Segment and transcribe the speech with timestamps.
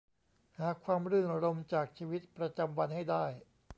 [0.57, 3.25] หาความรื่นรมย์จากชีวิตประจำวันให้ได้